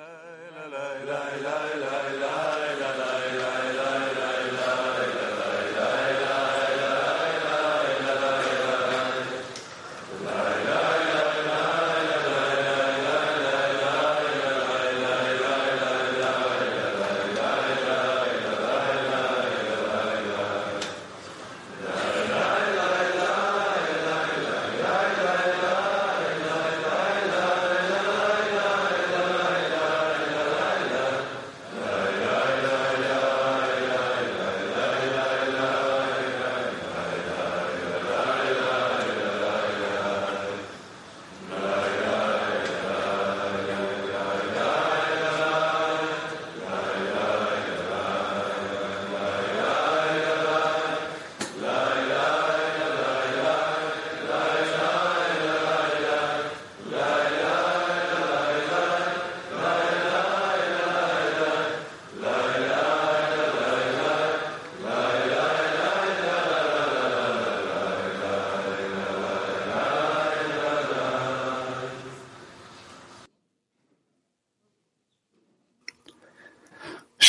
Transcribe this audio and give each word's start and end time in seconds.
la 0.00 0.66
la 0.72 0.84
la 1.04 1.20
la 1.44 1.69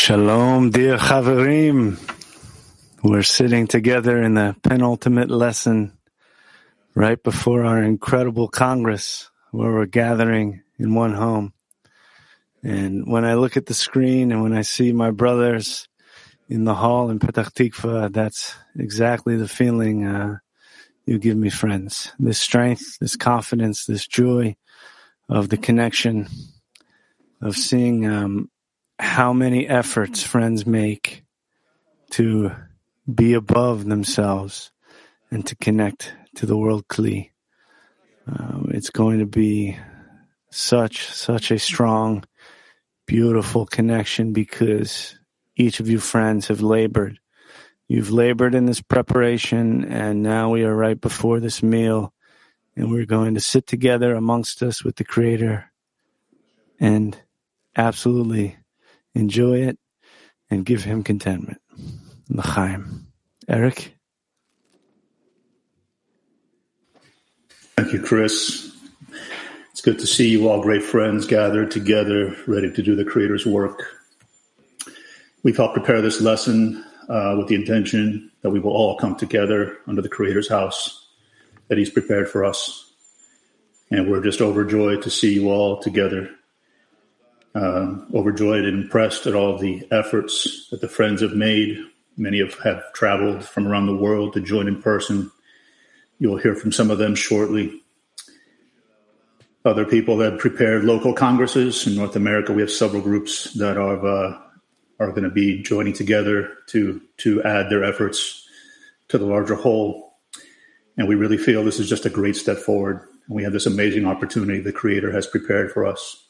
Shalom, 0.03 0.71
dear 0.71 0.97
Chaverim. 0.97 1.95
We're 3.03 3.21
sitting 3.21 3.67
together 3.67 4.19
in 4.19 4.33
the 4.33 4.55
penultimate 4.63 5.29
lesson 5.29 5.95
right 6.95 7.21
before 7.21 7.63
our 7.63 7.83
incredible 7.83 8.47
Congress 8.47 9.29
where 9.51 9.71
we're 9.71 9.85
gathering 9.85 10.63
in 10.79 10.95
one 10.95 11.13
home. 11.13 11.53
And 12.63 13.05
when 13.05 13.25
I 13.25 13.35
look 13.35 13.57
at 13.57 13.67
the 13.67 13.75
screen 13.75 14.31
and 14.31 14.41
when 14.41 14.53
I 14.53 14.63
see 14.63 14.91
my 14.91 15.11
brothers 15.11 15.87
in 16.49 16.63
the 16.63 16.73
hall 16.73 17.11
in 17.11 17.19
Petach 17.19 17.53
Tikva, 17.53 18.11
that's 18.11 18.55
exactly 18.75 19.35
the 19.35 19.47
feeling 19.47 20.07
uh, 20.07 20.37
you 21.05 21.19
give 21.19 21.37
me, 21.37 21.51
friends. 21.51 22.11
This 22.17 22.39
strength, 22.39 22.97
this 22.99 23.15
confidence, 23.15 23.85
this 23.85 24.07
joy 24.07 24.55
of 25.29 25.49
the 25.49 25.57
connection, 25.57 26.27
of 27.39 27.55
seeing 27.55 28.07
um, 28.07 28.50
how 29.01 29.33
many 29.33 29.67
efforts 29.67 30.21
friends 30.21 30.67
make 30.67 31.23
to 32.11 32.51
be 33.11 33.33
above 33.33 33.85
themselves 33.85 34.71
and 35.31 35.43
to 35.47 35.55
connect 35.55 36.13
to 36.35 36.45
the 36.45 36.55
world 36.55 36.87
Kli. 36.87 37.31
Um, 38.27 38.69
it's 38.71 38.91
going 38.91 39.17
to 39.17 39.25
be 39.25 39.75
such, 40.51 41.07
such 41.07 41.49
a 41.49 41.57
strong, 41.57 42.23
beautiful 43.07 43.65
connection 43.65 44.33
because 44.33 45.17
each 45.57 45.79
of 45.79 45.89
you 45.89 45.99
friends 45.99 46.47
have 46.49 46.61
labored. 46.61 47.19
You've 47.87 48.11
labored 48.11 48.53
in 48.53 48.67
this 48.67 48.81
preparation 48.81 49.83
and 49.83 50.21
now 50.21 50.51
we 50.51 50.63
are 50.63 50.75
right 50.75 51.01
before 51.01 51.39
this 51.39 51.63
meal 51.63 52.13
and 52.75 52.91
we're 52.91 53.07
going 53.07 53.33
to 53.33 53.41
sit 53.41 53.65
together 53.65 54.13
amongst 54.13 54.61
us 54.61 54.83
with 54.83 54.97
the 54.97 55.03
creator 55.03 55.71
and 56.79 57.17
absolutely 57.75 58.57
enjoy 59.15 59.61
it, 59.61 59.77
and 60.49 60.65
give 60.65 60.83
him 60.83 61.03
contentment. 61.03 61.61
L'chaim. 62.29 63.07
Eric? 63.47 63.95
Thank 67.75 67.93
you, 67.93 68.01
Chris. 68.01 68.71
It's 69.71 69.81
good 69.81 69.99
to 69.99 70.07
see 70.07 70.29
you 70.29 70.49
all, 70.49 70.61
great 70.61 70.83
friends, 70.83 71.25
gathered 71.25 71.71
together, 71.71 72.35
ready 72.45 72.71
to 72.71 72.83
do 72.83 72.95
the 72.95 73.05
Creator's 73.05 73.45
work. 73.45 73.81
We've 75.43 75.57
helped 75.57 75.73
prepare 75.73 76.01
this 76.01 76.21
lesson 76.21 76.83
uh, 77.09 77.35
with 77.37 77.47
the 77.47 77.55
intention 77.55 78.31
that 78.41 78.51
we 78.51 78.59
will 78.59 78.71
all 78.71 78.97
come 78.97 79.15
together 79.15 79.77
under 79.87 80.01
the 80.01 80.09
Creator's 80.09 80.49
house 80.49 81.07
that 81.67 81.77
He's 81.77 81.89
prepared 81.89 82.29
for 82.29 82.45
us. 82.45 82.93
And 83.89 84.09
we're 84.09 84.23
just 84.23 84.41
overjoyed 84.41 85.01
to 85.01 85.09
see 85.09 85.33
you 85.33 85.49
all 85.49 85.81
together 85.81 86.29
uh, 87.55 87.95
overjoyed 88.13 88.65
and 88.65 88.83
impressed 88.83 89.27
at 89.27 89.35
all 89.35 89.57
the 89.57 89.85
efforts 89.91 90.67
that 90.71 90.81
the 90.81 90.87
friends 90.87 91.21
have 91.21 91.33
made. 91.33 91.77
Many 92.17 92.39
have, 92.39 92.57
have 92.59 92.91
traveled 92.93 93.43
from 93.43 93.67
around 93.67 93.87
the 93.87 93.95
world 93.95 94.33
to 94.33 94.41
join 94.41 94.67
in 94.67 94.81
person. 94.81 95.31
You'll 96.19 96.37
hear 96.37 96.55
from 96.55 96.71
some 96.71 96.91
of 96.91 96.97
them 96.97 97.15
shortly. 97.15 97.81
Other 99.63 99.85
people 99.85 100.19
have 100.19 100.39
prepared 100.39 100.83
local 100.83 101.13
congresses 101.13 101.85
in 101.85 101.95
North 101.95 102.15
America. 102.15 102.51
We 102.51 102.61
have 102.61 102.71
several 102.71 103.01
groups 103.01 103.53
that 103.53 103.77
are 103.77 104.05
uh, 104.05 104.39
are 104.99 105.11
going 105.11 105.23
to 105.23 105.29
be 105.29 105.61
joining 105.61 105.93
together 105.93 106.57
to 106.67 107.01
to 107.17 107.43
add 107.43 107.69
their 107.69 107.83
efforts 107.83 108.47
to 109.09 109.17
the 109.17 109.25
larger 109.25 109.55
whole. 109.55 110.17
And 110.97 111.07
we 111.07 111.15
really 111.15 111.37
feel 111.37 111.63
this 111.63 111.79
is 111.79 111.89
just 111.89 112.05
a 112.05 112.09
great 112.09 112.35
step 112.35 112.57
forward. 112.57 113.07
And 113.27 113.35
we 113.35 113.43
have 113.43 113.53
this 113.53 113.65
amazing 113.65 114.05
opportunity 114.05 114.59
the 114.61 114.71
Creator 114.71 115.11
has 115.11 115.27
prepared 115.27 115.71
for 115.71 115.85
us. 115.85 116.27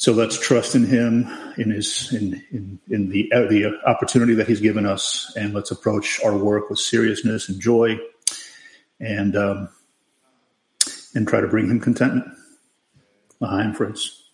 So 0.00 0.12
let's 0.12 0.38
trust 0.38 0.74
in 0.74 0.86
Him, 0.86 1.28
in 1.58 1.68
His, 1.68 2.10
in 2.10 2.42
in, 2.50 2.80
in 2.88 3.10
the 3.10 3.30
uh, 3.34 3.48
the 3.50 3.78
opportunity 3.84 4.32
that 4.32 4.48
He's 4.48 4.62
given 4.62 4.86
us, 4.86 5.30
and 5.36 5.52
let's 5.52 5.70
approach 5.70 6.18
our 6.24 6.34
work 6.34 6.70
with 6.70 6.78
seriousness 6.78 7.50
and 7.50 7.60
joy, 7.60 7.98
and 8.98 9.36
um, 9.36 9.68
and 11.14 11.28
try 11.28 11.42
to 11.42 11.48
bring 11.48 11.68
Him 11.68 11.80
contentment. 11.80 12.24
L'chaim, 13.40 13.74
friends. 13.74 14.29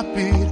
heartbeat 0.00 0.49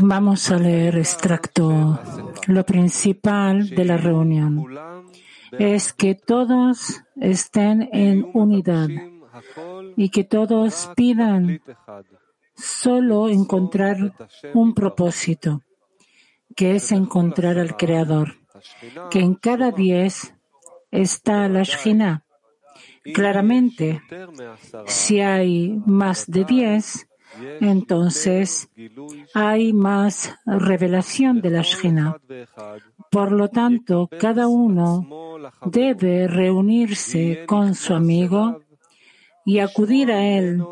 Vamos 0.00 0.50
a 0.50 0.56
leer 0.56 0.98
extracto. 0.98 1.98
Lo 2.46 2.64
principal 2.64 3.68
de 3.68 3.84
la 3.84 3.96
reunión 3.96 4.66
es 5.52 5.92
que 5.92 6.14
todos 6.14 7.02
estén 7.16 7.88
en 7.92 8.28
unidad 8.34 8.88
y 9.96 10.08
que 10.10 10.24
todos 10.24 10.90
pidan 10.96 11.60
solo 12.54 13.28
encontrar 13.28 14.14
un 14.54 14.74
propósito, 14.74 15.62
que 16.56 16.76
es 16.76 16.92
encontrar 16.92 17.58
al 17.58 17.76
Creador, 17.76 18.36
que 19.10 19.20
en 19.20 19.34
cada 19.34 19.70
diez 19.70 20.34
está 20.90 21.48
la 21.48 21.62
Shina. 21.62 22.24
Claramente, 23.14 24.02
si 24.86 25.20
hay 25.20 25.80
más 25.86 26.26
de 26.26 26.44
diez, 26.44 27.08
entonces 27.60 28.68
hay 29.34 29.72
más 29.72 30.34
revelación 30.46 31.40
de 31.40 31.50
la 31.50 31.62
Shina. 31.62 32.16
Por 33.10 33.32
lo 33.32 33.48
tanto, 33.48 34.08
cada 34.18 34.48
uno 34.48 35.38
debe 35.64 36.28
reunirse 36.28 37.44
con 37.46 37.74
su 37.74 37.94
amigo 37.94 38.60
y 39.44 39.60
acudir 39.60 40.12
a 40.12 40.24
él 40.26 40.62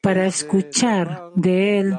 para 0.00 0.26
escuchar 0.26 1.30
de 1.36 1.78
él 1.78 1.98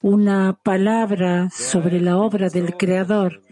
una 0.00 0.58
palabra 0.62 1.50
sobre 1.50 2.00
la 2.00 2.16
obra 2.16 2.48
del 2.48 2.76
Creador 2.76 3.42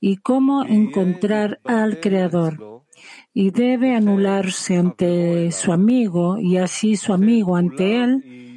y 0.00 0.16
cómo 0.16 0.64
encontrar 0.64 1.60
al 1.64 2.00
Creador. 2.00 2.84
Y 3.32 3.50
debe 3.50 3.94
anularse 3.94 4.76
ante 4.76 5.52
su 5.52 5.72
amigo 5.72 6.38
y 6.38 6.56
así 6.56 6.96
su 6.96 7.12
amigo 7.12 7.54
ante 7.54 8.02
él 8.02 8.47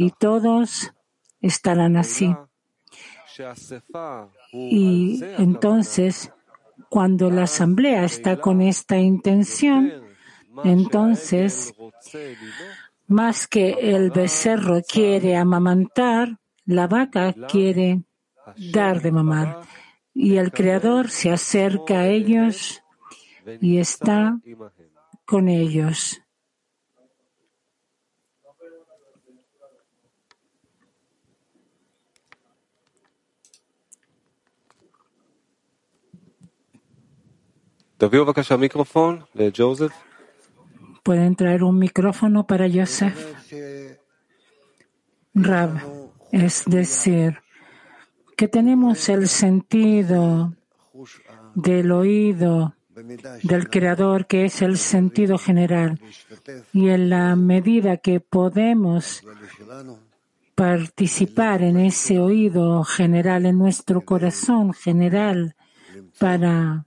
y 0.00 0.12
todos 0.18 0.94
estarán 1.42 1.98
así. 1.98 2.34
Y 4.50 5.20
entonces, 5.36 6.32
cuando 6.88 7.30
la 7.30 7.42
asamblea 7.42 8.04
está 8.04 8.40
con 8.40 8.62
esta 8.62 8.96
intención, 8.96 9.92
entonces, 10.64 11.74
más 13.08 13.46
que 13.46 13.72
el 13.94 14.10
becerro 14.10 14.80
quiere 14.80 15.36
amamantar, 15.36 16.38
la 16.64 16.86
vaca 16.86 17.34
quiere 17.46 18.02
dar 18.72 19.02
de 19.02 19.12
mamar. 19.12 19.60
Y 20.14 20.38
el 20.38 20.50
Creador 20.50 21.10
se 21.10 21.30
acerca 21.30 22.00
a 22.00 22.06
ellos 22.06 22.82
y 23.60 23.76
está 23.76 24.40
con 25.26 25.48
ellos. 25.50 26.22
Pueden 41.02 41.36
traer 41.36 41.62
un 41.62 41.78
micrófono 41.78 42.46
para 42.46 42.66
Joseph. 42.68 43.18
Rab, 45.34 45.80
es 46.32 46.64
decir, 46.66 47.38
que 48.36 48.48
tenemos 48.48 49.08
el 49.08 49.28
sentido 49.28 50.54
del 51.54 51.92
oído 51.92 52.74
del 53.42 53.68
Creador, 53.68 54.26
que 54.26 54.46
es 54.46 54.62
el 54.62 54.78
sentido 54.78 55.38
general, 55.38 56.00
y 56.72 56.88
en 56.88 57.10
la 57.10 57.36
medida 57.36 57.98
que 57.98 58.20
podemos 58.20 59.22
participar 60.54 61.62
en 61.62 61.78
ese 61.78 62.18
oído 62.18 62.82
general, 62.84 63.46
en 63.46 63.58
nuestro 63.58 64.02
corazón 64.02 64.72
general, 64.72 65.54
para 66.18 66.86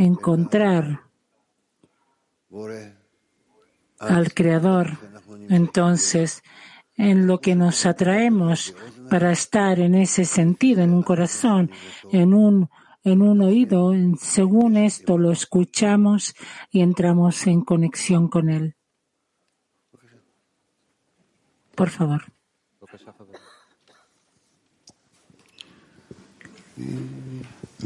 encontrar 0.00 1.02
al 3.98 4.32
Creador. 4.32 4.98
Entonces, 5.48 6.42
en 6.96 7.26
lo 7.26 7.40
que 7.40 7.54
nos 7.54 7.84
atraemos 7.86 8.74
para 9.10 9.30
estar 9.32 9.78
en 9.78 9.94
ese 9.94 10.24
sentido, 10.24 10.82
en 10.82 10.92
un 10.92 11.02
corazón, 11.02 11.70
en 12.12 12.32
un, 12.32 12.70
en 13.04 13.22
un 13.22 13.42
oído, 13.42 13.92
según 14.18 14.76
esto 14.76 15.18
lo 15.18 15.32
escuchamos 15.32 16.34
y 16.70 16.80
entramos 16.80 17.46
en 17.46 17.62
conexión 17.62 18.28
con 18.28 18.48
Él. 18.48 18.76
Por 21.74 21.90
favor. 21.90 22.22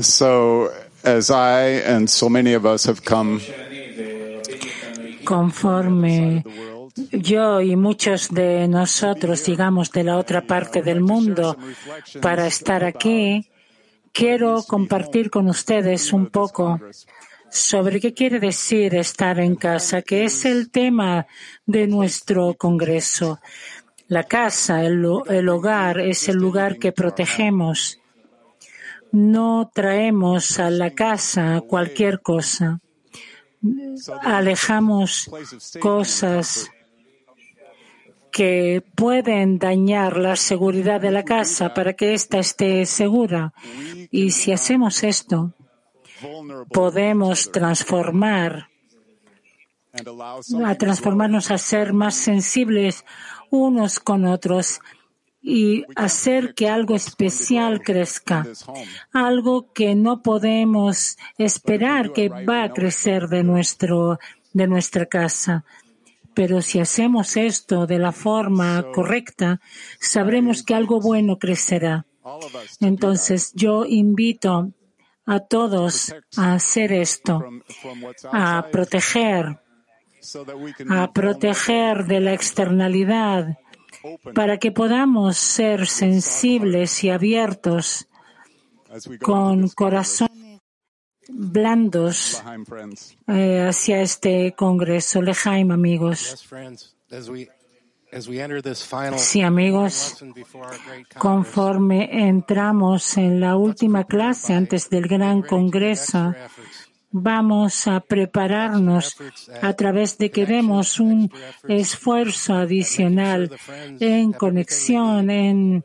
So, 0.00 0.71
as 1.04 1.30
I 1.30 1.82
and 1.87 2.08
so 2.08 2.28
many 2.28 2.54
of 2.54 2.64
us 2.64 2.87
have 2.87 3.04
come 3.04 3.40
Conforme 5.25 6.44
yo 7.11 7.61
y 7.61 7.76
muchos 7.76 8.28
de 8.28 8.68
nosotros, 8.68 9.44
digamos, 9.44 9.90
de 9.90 10.04
la 10.04 10.18
otra 10.18 10.42
parte 10.42 10.82
del 10.82 11.00
mundo, 11.00 11.56
para 12.20 12.46
estar 12.46 12.84
aquí, 12.84 13.50
quiero 14.12 14.62
compartir 14.62 15.30
con 15.30 15.49
ustedes 15.49 16.12
un 16.12 16.26
poco 16.26 16.78
sobre 17.50 18.00
qué 18.00 18.12
quiere 18.12 18.38
decir 18.38 18.94
estar 18.94 19.40
en 19.40 19.56
casa, 19.56 20.02
que 20.02 20.25
es 20.25 20.44
el 20.44 20.70
tema 20.70 21.26
de 21.66 21.87
nuestro 21.87 22.54
Congreso. 22.54 23.40
La 24.08 24.25
casa, 24.25 24.84
el 24.84 25.49
hogar, 25.49 26.00
es 26.00 26.28
el 26.28 26.37
lugar 26.37 26.78
que 26.78 26.92
protegemos. 26.92 27.99
No 29.14 29.71
traemos 29.73 30.59
a 30.59 30.71
la 30.71 30.90
casa 30.90 31.61
cualquier 31.61 32.21
cosa. 32.21 32.80
Alejamos 34.23 35.30
cosas 35.80 36.68
que 38.33 38.83
pueden 38.97 39.61
dañar 39.61 40.16
la 40.16 40.35
seguridad 40.35 41.00
de 41.00 41.12
la 41.12 41.25
casa 41.25 41.73
para 41.73 41.92
que 41.92 42.14
ésta 42.14 42.40
esté 42.40 42.85
segura. 42.87 43.52
Y 44.11 44.33
si 44.33 44.50
hacemos 44.50 45.04
esto, 45.04 45.52
podemos 46.73 47.52
transformar 47.52 48.68
transformarnos 50.76 51.52
a 51.52 51.59
ser 51.59 51.92
más 51.92 52.16
sensibles 52.16 53.04
unos 53.49 54.00
con 54.00 54.25
otros 54.25 54.80
y 55.46 55.84
hacer 55.94 56.54
que 56.54 56.70
algo 56.70 56.96
especial 56.96 57.82
crezca, 57.82 58.46
algo 59.12 59.70
que 59.74 59.94
no 59.94 60.22
podemos 60.22 61.18
esperar 61.36 62.14
que 62.14 62.30
va 62.30 62.64
a 62.64 62.72
crecer 62.72 63.28
de 63.28 63.44
nuestro 63.44 64.18
de 64.54 64.66
nuestra 64.66 65.04
casa. 65.04 65.66
Pero 66.32 66.62
si 66.62 66.80
hacemos 66.80 67.36
esto 67.36 67.86
de 67.86 67.98
la 67.98 68.12
forma 68.12 68.86
correcta, 68.94 69.60
sabremos 70.00 70.62
que 70.62 70.74
algo 70.74 70.98
bueno 70.98 71.38
crecerá. 71.38 72.06
Entonces 72.80 73.52
yo 73.54 73.84
invito 73.84 74.72
a 75.26 75.40
todos 75.40 76.14
a 76.38 76.54
hacer 76.54 76.90
esto, 76.90 77.44
a 78.32 78.66
proteger, 78.72 79.60
a 80.88 81.12
proteger 81.12 82.06
de 82.06 82.20
la 82.20 82.32
externalidad 82.32 83.58
para 84.34 84.58
que 84.58 84.73
podamos 84.73 85.37
ser 85.37 85.87
sensibles 85.87 87.04
y 87.04 87.11
abiertos 87.11 88.06
con 89.20 89.68
corazones 89.68 90.61
blandos 91.28 92.42
eh, 93.26 93.66
hacia 93.68 94.02
este 94.02 94.54
Congreso. 94.56 95.23
Lejaim, 95.23 95.70
amigos. 95.70 96.30
Yes, 96.30 96.42
friends, 96.42 96.96
as 97.11 97.28
we 97.28 97.49
as 98.12 98.28
we 98.28 98.40
enter 98.40 98.62
this 98.62 98.84
final 98.84 99.18
Sí, 99.18 99.42
amigos. 99.42 100.23
Conforme 101.18 102.28
entramos 102.28 103.16
en 103.16 103.40
la 103.40 103.56
última 103.56 104.04
clase 104.04 104.54
antes 104.54 104.88
del 104.88 105.08
gran 105.08 105.42
Congreso, 105.42 106.32
vamos 107.16 107.87
a 107.87 108.00
prepararnos 108.00 109.16
a 109.62 109.73
través 109.75 110.18
de 110.18 110.33
que 110.33 110.47
demos 110.47 110.99
un 110.99 111.30
esfuerzo 111.68 112.54
adicional 112.54 113.52
en 114.00 114.33
conexión, 114.33 115.30
en, 115.30 115.85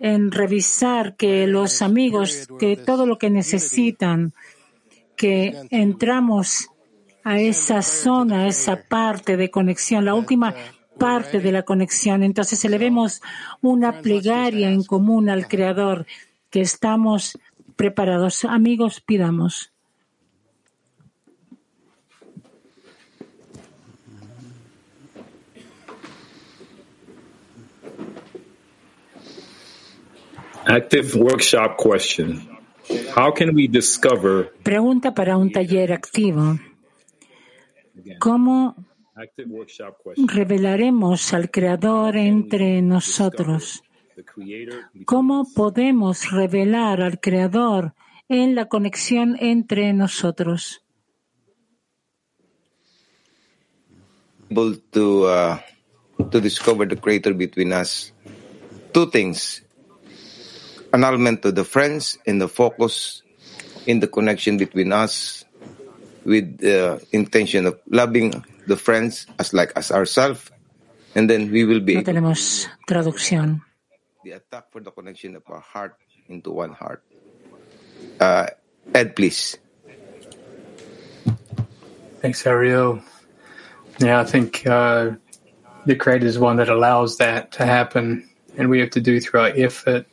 en 0.00 0.32
revisar 0.32 1.14
que 1.14 1.46
los 1.46 1.80
amigos, 1.80 2.48
que 2.58 2.76
todo 2.76 3.06
lo 3.06 3.18
que 3.18 3.30
necesitan, 3.30 4.32
que 5.14 5.54
entramos 5.70 6.68
a 7.22 7.38
esa 7.38 7.80
zona, 7.80 8.42
a 8.42 8.48
esa 8.48 8.82
parte 8.82 9.36
de 9.36 9.52
conexión, 9.52 10.04
la 10.04 10.14
última 10.16 10.56
parte 10.98 11.38
de 11.38 11.52
la 11.52 11.62
conexión. 11.62 12.24
Entonces 12.24 12.64
elevemos 12.64 13.22
una 13.62 14.00
plegaria 14.00 14.70
en 14.70 14.82
común 14.82 15.30
al 15.30 15.46
Creador, 15.46 16.04
que 16.50 16.62
estamos 16.62 17.38
preparados. 17.76 18.44
Amigos, 18.44 19.00
pidamos. 19.00 19.73
Active 30.66 31.14
workshop 31.16 31.76
question. 31.76 32.48
How 33.14 33.32
can 33.32 33.54
we 33.54 33.68
discover 33.68 34.52
Pregunta 34.62 35.14
para 35.14 35.36
un 35.36 35.52
taller 35.52 35.92
activo. 35.92 36.58
¿Cómo 38.18 38.74
revelaremos 40.16 41.32
al 41.32 41.50
Creador 41.50 42.16
entre 42.16 42.82
nosotros? 42.82 43.82
¿Cómo 45.04 45.46
podemos 45.54 46.30
revelar 46.30 47.02
al 47.02 47.20
Creador 47.20 47.94
en 48.28 48.54
la 48.54 48.66
conexión 48.66 49.36
entre 49.40 49.92
nosotros? 49.92 50.80
to 54.92 55.24
uh, 55.26 55.58
to 56.30 56.40
discover 56.40 56.86
the 56.86 56.96
creator 56.96 57.34
between 57.34 57.72
us 57.72 58.12
two 58.92 59.10
things 59.10 59.63
annulment 60.94 61.42
to 61.42 61.50
the 61.50 61.64
friends 61.66 62.16
and 62.26 62.40
the 62.40 62.46
focus 62.48 63.22
in 63.86 63.98
the 63.98 64.06
connection 64.06 64.56
between 64.56 64.92
us 64.94 65.44
with 66.24 66.58
the 66.62 67.02
intention 67.12 67.66
of 67.66 67.74
loving 67.90 68.30
the 68.70 68.76
friends 68.78 69.26
as 69.38 69.52
like 69.52 69.72
as 69.76 69.90
ourselves 69.90 70.50
and 71.14 71.28
then 71.28 71.50
we 71.50 71.64
will 71.66 71.80
be 71.82 71.96
No 71.98 72.02
tenemos 72.06 72.66
traducción. 72.88 73.60
the 74.24 74.32
attack 74.38 74.70
for 74.72 74.80
the 74.80 74.90
connection 74.90 75.36
of 75.36 75.42
our 75.50 75.60
heart 75.60 75.98
into 76.30 76.50
one 76.54 76.72
heart 76.72 77.02
uh, 78.20 78.46
ed 78.94 79.14
please 79.16 79.58
Thanks, 82.24 82.46
Ariel. 82.46 83.02
Yeah, 84.00 84.20
I 84.20 84.24
think 84.24 84.66
uh, 84.66 85.10
the 85.84 85.94
Creator 85.94 86.24
is 86.24 86.38
one 86.38 86.56
that 86.56 86.70
allows 86.70 87.18
that 87.18 87.52
to 87.60 87.66
happen, 87.66 88.26
and 88.56 88.70
we 88.70 88.80
have 88.80 88.88
to 88.96 89.00
do 89.04 89.20
through 89.20 89.40
our 89.40 89.52
effort 89.54 90.06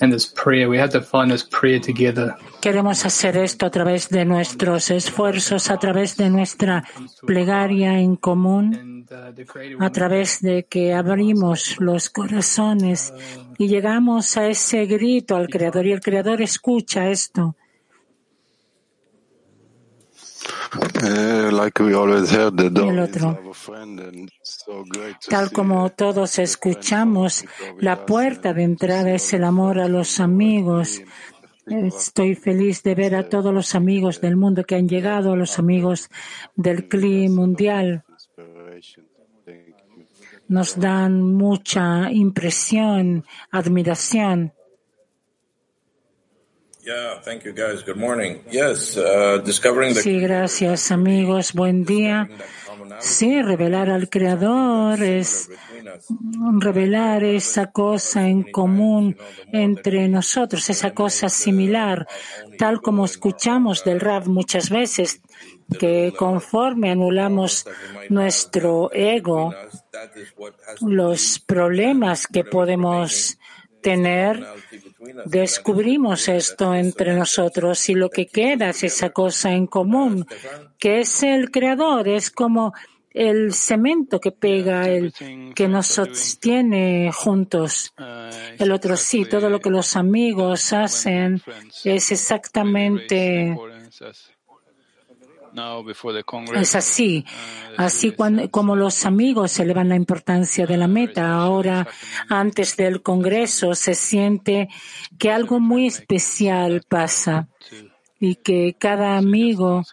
and 0.00 0.12
this 0.12 0.26
prayer. 0.26 0.68
We 0.68 0.78
have 0.78 0.90
to 0.92 1.00
find 1.00 1.30
this 1.30 1.44
prayer 1.44 1.80
together. 1.80 2.36
Queremos 2.60 3.04
hacer 3.04 3.36
esto 3.36 3.66
a 3.66 3.70
través 3.70 4.08
de 4.08 4.24
nuestros 4.24 4.90
esfuerzos, 4.90 5.70
a 5.70 5.78
través 5.78 6.16
de 6.16 6.30
nuestra 6.30 6.84
plegaria 7.26 7.98
en 7.98 8.16
común, 8.16 9.06
uh, 9.10 9.84
a 9.84 9.90
través 9.90 10.40
de 10.40 10.64
que 10.64 10.92
abrimos 10.92 11.76
los 11.80 12.10
corazones 12.10 13.12
y 13.58 13.68
llegamos 13.68 14.36
a 14.36 14.48
ese 14.48 14.86
grito 14.86 15.36
al 15.36 15.48
Creador 15.48 15.86
y 15.86 15.92
el 15.92 16.00
Creador 16.00 16.42
escucha 16.42 17.08
esto. 17.10 17.38
Uh, 17.40 17.44
like 17.44 17.54
we 17.54 17.56
always 17.56 17.56
heard, 17.56 17.56
the 20.34 20.37
Y 22.64 22.68
dog 22.70 22.90
el 22.90 22.98
otro. 23.00 23.38
Tal 25.28 25.50
como 25.52 25.90
todos 25.90 26.38
escuchamos, 26.38 27.44
la 27.78 28.06
puerta 28.06 28.52
de 28.52 28.62
entrada 28.62 29.12
es 29.12 29.32
el 29.32 29.44
amor 29.44 29.78
a 29.78 29.88
los 29.88 30.20
amigos. 30.20 31.02
Estoy 31.66 32.34
feliz 32.34 32.82
de 32.82 32.94
ver 32.94 33.14
a 33.14 33.28
todos 33.28 33.52
los 33.52 33.74
amigos 33.74 34.20
del 34.20 34.36
mundo 34.36 34.64
que 34.64 34.76
han 34.76 34.88
llegado, 34.88 35.32
a 35.32 35.36
los 35.36 35.58
amigos 35.58 36.08
del 36.56 36.88
CLI 36.88 37.28
mundial. 37.28 38.04
Nos 40.48 40.80
dan 40.80 41.22
mucha 41.22 42.10
impresión, 42.10 43.24
admiración. 43.50 44.52
Sí, 50.02 50.18
gracias 50.20 50.90
amigos. 50.90 51.52
Buen 51.52 51.84
día. 51.84 52.28
Sí, 53.00 53.42
revelar 53.42 53.90
al 53.90 54.08
Creador 54.08 55.02
es 55.02 55.50
revelar 56.58 57.24
esa 57.24 57.70
cosa 57.70 58.26
en 58.26 58.42
común 58.44 59.16
entre 59.52 60.08
nosotros, 60.08 60.70
esa 60.70 60.94
cosa 60.94 61.28
similar, 61.28 62.06
tal 62.56 62.80
como 62.80 63.04
escuchamos 63.04 63.84
del 63.84 64.00
Rav 64.00 64.28
muchas 64.28 64.70
veces, 64.70 65.20
que 65.78 66.14
conforme 66.16 66.90
anulamos 66.90 67.66
nuestro 68.08 68.90
ego, 68.92 69.54
los 70.80 71.38
problemas 71.40 72.26
que 72.26 72.44
podemos 72.44 73.38
tener, 73.82 74.46
descubrimos 75.26 76.28
esto 76.28 76.74
entre 76.74 77.14
nosotros 77.14 77.88
y 77.88 77.94
lo 77.94 78.10
que 78.10 78.26
queda 78.26 78.70
es 78.70 78.84
esa 78.84 79.10
cosa 79.10 79.52
en 79.52 79.66
común, 79.66 80.26
que 80.78 81.00
es 81.00 81.22
el 81.22 81.50
creador, 81.50 82.08
es 82.08 82.30
como 82.30 82.72
el 83.10 83.52
cemento 83.52 84.20
que 84.20 84.32
pega, 84.32 84.88
el 84.88 85.12
que 85.54 85.68
nos 85.68 85.86
sostiene 85.86 87.10
juntos. 87.12 87.92
El 88.58 88.70
otro 88.70 88.96
sí, 88.96 89.24
todo 89.24 89.50
lo 89.50 89.60
que 89.60 89.70
los 89.70 89.96
amigos 89.96 90.72
hacen 90.72 91.42
es 91.84 92.12
exactamente 92.12 93.56
es 96.54 96.74
así, 96.74 97.24
así 97.76 98.12
cuando, 98.12 98.50
como 98.50 98.76
los 98.76 99.04
amigos 99.04 99.58
elevan 99.58 99.88
la 99.88 99.96
importancia 99.96 100.66
de 100.66 100.76
la 100.76 100.88
meta. 100.88 101.32
Ahora, 101.32 101.86
antes 102.28 102.76
del 102.76 103.02
Congreso, 103.02 103.74
se 103.74 103.94
siente 103.94 104.68
que 105.18 105.30
algo 105.30 105.60
muy 105.60 105.86
especial 105.86 106.82
pasa 106.88 107.48
y 108.20 108.36
que 108.36 108.76
cada 108.78 109.16
amigo 109.16 109.84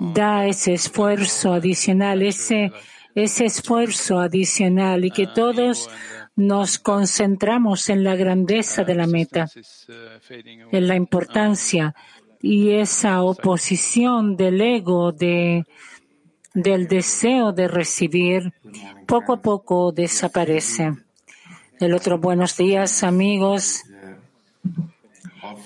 da 0.00 0.46
ese 0.46 0.74
esfuerzo 0.74 1.52
adicional, 1.52 2.22
ese, 2.22 2.72
ese 3.14 3.44
esfuerzo 3.44 4.18
adicional 4.18 5.04
y 5.04 5.10
que 5.10 5.26
todos 5.26 5.90
nos 6.36 6.78
concentramos 6.78 7.88
en 7.88 8.04
la 8.04 8.14
grandeza 8.14 8.84
de 8.84 8.94
la 8.94 9.06
meta, 9.06 9.46
en 10.28 10.88
la 10.88 10.96
importancia 10.96 11.94
y 12.46 12.74
esa 12.74 13.22
oposición 13.22 14.36
del 14.36 14.60
ego, 14.60 15.10
de, 15.10 15.66
del 16.54 16.86
deseo 16.86 17.50
de 17.50 17.66
recibir, 17.66 18.52
poco 19.04 19.32
a 19.32 19.42
poco 19.42 19.90
desaparece. 19.90 20.94
El 21.80 21.92
otro 21.92 22.18
buenos 22.18 22.56
días, 22.56 23.02
amigos. 23.02 23.82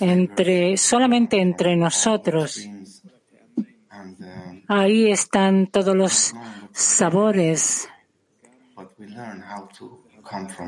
Entre, 0.01 0.79
solamente 0.79 1.43
entre 1.43 1.77
nosotros. 1.77 2.67
Ahí 4.67 5.11
están 5.11 5.67
todos 5.67 5.95
los 5.95 6.35
sabores. 6.73 7.91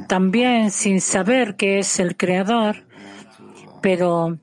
También 0.09 0.71
sin 0.71 1.01
saber 1.01 1.57
qué 1.57 1.79
es 1.79 1.99
el 1.99 2.19
creador, 2.19 2.85
pero 3.81 4.39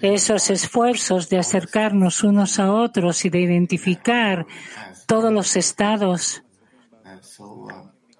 esos 0.00 0.50
esfuerzos 0.50 1.28
de 1.28 1.38
acercarnos 1.38 2.24
unos 2.24 2.58
a 2.58 2.72
otros 2.72 3.24
y 3.24 3.30
de 3.30 3.40
identificar 3.40 4.46
todos 5.06 5.32
los 5.32 5.56
estados, 5.56 6.42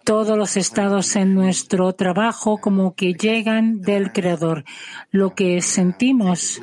todos 0.05 0.39
los 0.39 0.57
estados 0.57 1.17
en 1.17 1.35
nuestro 1.35 1.93
trabajo 1.95 2.59
como 2.59 2.95
que 2.95 3.15
llegan 3.15 3.81
del 3.81 4.13
Creador. 4.13 4.65
Lo 5.11 5.35
que 5.35 5.61
sentimos 5.61 6.63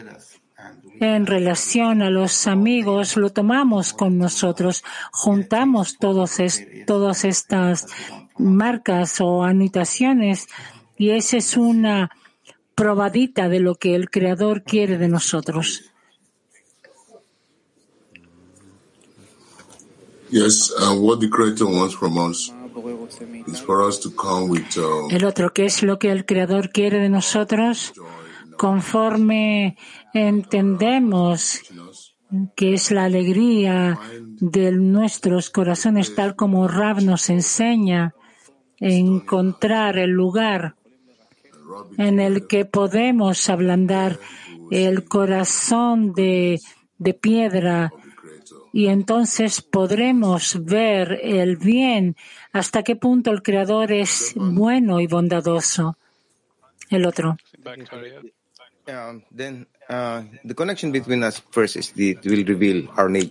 en 0.99 1.25
relación 1.25 2.01
a 2.01 2.09
los 2.09 2.47
amigos 2.47 3.17
lo 3.17 3.29
tomamos 3.31 3.93
con 3.93 4.17
nosotros, 4.17 4.83
juntamos 5.11 5.97
todos 5.97 6.39
es, 6.39 6.65
todas 6.85 7.25
estas 7.25 7.87
marcas 8.37 9.19
o 9.19 9.43
anotaciones 9.43 10.47
y 10.97 11.09
esa 11.09 11.37
es 11.37 11.57
una 11.57 12.09
probadita 12.75 13.49
de 13.49 13.59
lo 13.59 13.75
que 13.75 13.95
el 13.95 14.09
Creador 14.09 14.63
quiere 14.63 14.97
de 14.97 15.07
nosotros. 15.07 15.93
Yes, 20.29 20.71
uh, 20.71 20.95
what 20.99 21.19
the 21.19 21.29
Creator 21.29 21.67
wants 21.67 21.95
from 21.95 22.17
us 22.17 22.51
is 23.47 23.61
for 23.61 23.87
us 23.87 23.99
to 23.99 24.09
come 24.15 24.49
with 24.49 24.77
um, 24.77 25.11
El 25.11 25.25
otro, 25.25 25.53
¿qué 25.53 25.65
es 25.65 25.83
lo 25.83 25.99
que 25.99 26.11
el 26.11 26.25
Creador 26.25 26.71
quiere 26.71 26.97
de 26.99 27.09
nosotros? 27.09 27.93
Conforme 28.57 29.77
entendemos 30.13 31.61
que 32.55 32.73
es 32.73 32.89
la 32.89 33.03
alegría 33.03 33.99
de 34.39 34.71
nuestros 34.71 35.51
corazones, 35.51 36.15
tal 36.15 36.35
como 36.35 36.67
Rab 36.67 37.03
nos 37.03 37.29
enseña, 37.29 38.15
encontrar 38.79 39.99
el 39.99 40.09
lugar 40.09 40.75
en 41.97 42.19
el 42.19 42.47
que 42.47 42.65
podemos 42.65 43.49
ablandar 43.49 44.19
el 44.71 45.05
corazón 45.05 46.13
de, 46.13 46.59
de 46.97 47.13
piedra 47.13 47.91
y 48.73 48.87
entonces 48.87 49.61
podremos 49.61 50.65
ver 50.65 51.19
el 51.21 51.57
bien, 51.57 52.15
hasta 52.51 52.81
qué 52.81 52.95
punto 52.95 53.29
el 53.29 53.43
Creador 53.43 53.91
es 53.91 54.33
bueno 54.35 54.99
y 54.99 55.05
bondadoso. 55.05 55.95
El 56.89 57.05
otro. 57.05 57.37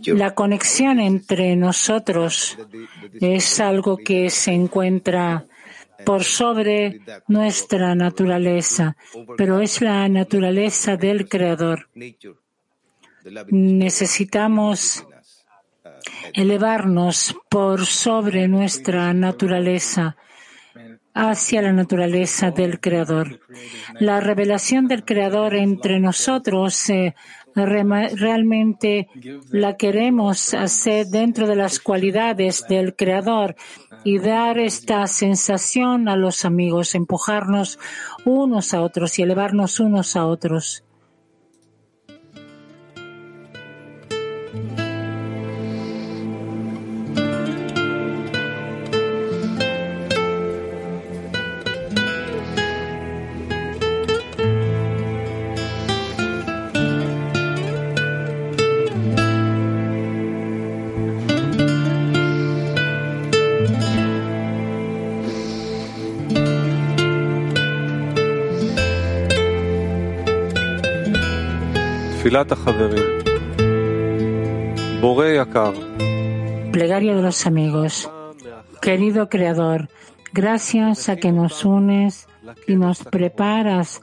La 0.07 0.35
conexión 0.35 1.01
entre 1.01 1.57
nosotros 1.57 2.59
es 3.21 3.61
algo 3.61 3.97
que 3.97 4.31
se 4.31 4.53
encuentra 4.53 5.45
por 6.05 6.25
sobre 6.25 7.01
nuestra 7.29 7.95
naturaleza, 7.95 8.97
pero 9.37 9.61
es 9.61 9.81
la 9.81 10.09
naturaleza 10.09 10.97
del 10.97 11.29
Creador. 11.29 11.89
Necesitamos 13.51 15.07
elevarnos 16.35 17.37
por 17.49 17.87
sobre 17.87 18.49
nuestra 18.49 19.13
naturaleza 19.13 20.17
hacia 21.15 21.63
la 21.63 21.73
naturaleza 21.73 22.51
del 22.51 22.81
Creador. 22.81 23.41
La 24.01 24.21
revelación 24.21 24.89
del 24.89 25.05
Creador 25.05 25.55
entre 25.55 26.01
nosotros 26.01 26.89
eh, 26.91 27.15
realmente 27.55 29.09
la 29.51 29.77
queremos 29.77 30.55
hacer 30.55 31.07
dentro 31.07 31.47
de 31.47 31.57
las 31.57 31.81
cualidades 31.81 32.65
del 32.69 32.97
Creador 32.97 33.57
y 34.05 34.19
dar 34.19 34.59
esta 34.59 35.07
sensación 35.07 36.09
a 36.09 36.17
los 36.17 36.45
amigos, 36.45 36.95
empujarnos 36.95 37.79
unos 38.25 38.75
a 38.75 38.83
otros 38.83 39.19
y 39.19 39.23
elevarnos 39.23 39.81
unos 39.81 40.17
a 40.17 40.27
otros. 40.27 40.85
Plegaria 76.73 77.15
de 77.15 77.21
los 77.21 77.47
amigos. 77.47 78.11
Querido 78.81 79.29
Creador, 79.29 79.91
gracias 80.33 81.11
a 81.11 81.17
que 81.17 81.31
nos 81.31 81.63
unes 81.67 82.29
y 82.67 82.77
nos 82.77 83.05
preparas 83.05 84.01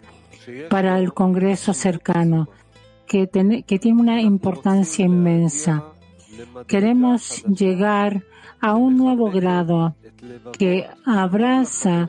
para 0.69 0.99
el 0.99 1.11
Congreso 1.11 1.73
cercano, 1.73 2.49
que, 3.07 3.27
que 3.65 3.79
tiene 3.79 3.99
una 3.99 4.21
importancia 4.21 5.05
inmensa. 5.05 5.85
Queremos 6.67 7.43
llegar 7.45 8.21
a 8.61 8.75
un 8.75 8.95
nuevo 8.95 9.31
grado 9.31 9.95
que 10.55 10.87
abraza 11.03 12.07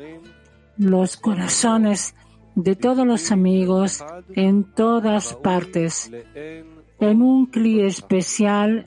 los 0.76 1.16
corazones 1.16 2.14
de 2.62 2.76
todos 2.76 3.06
los 3.06 3.30
amigos 3.32 4.04
en 4.34 4.64
todas 4.64 5.34
partes, 5.34 6.10
en 6.34 7.22
un 7.22 7.46
cli 7.46 7.80
especial 7.82 8.86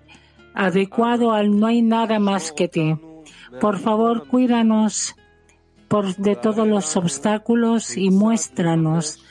adecuado 0.53 1.31
al 1.31 1.59
no 1.59 1.67
hay 1.67 1.81
nada 1.81 2.19
más 2.19 2.51
que 2.51 2.67
ti. 2.67 2.95
Por 3.59 3.79
favor, 3.79 4.27
cuídanos 4.27 5.15
por 5.87 6.15
de 6.15 6.35
todos 6.35 6.67
los 6.67 6.95
obstáculos 6.97 7.97
y 7.97 8.09
muéstranos 8.09 9.23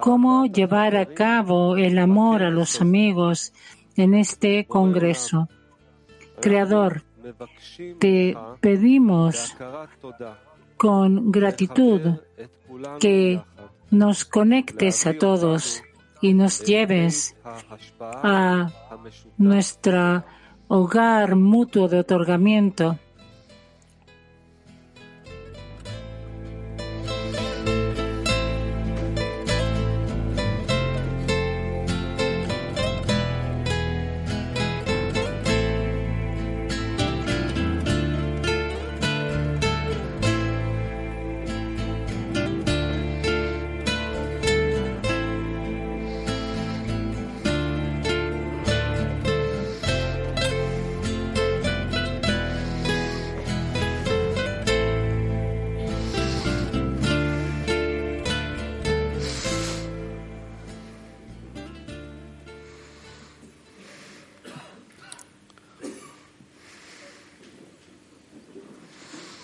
cómo 0.00 0.46
llevar 0.46 0.96
a 0.96 1.06
cabo 1.06 1.76
el 1.76 1.98
amor 1.98 2.42
a 2.42 2.50
los 2.50 2.80
amigos 2.80 3.52
en 3.96 4.14
este 4.14 4.66
Congreso. 4.66 5.48
Creador, 6.40 7.02
te 7.98 8.36
pedimos 8.60 9.56
con 10.76 11.30
gratitud 11.32 12.18
que 13.00 13.40
nos 13.90 14.24
conectes 14.24 15.06
a 15.06 15.18
todos 15.18 15.82
y 16.20 16.34
nos 16.34 16.64
lleves 16.64 17.36
a 18.00 18.70
nuestro 19.36 20.24
hogar 20.68 21.36
mutuo 21.36 21.88
de 21.88 22.00
otorgamiento 22.00 22.98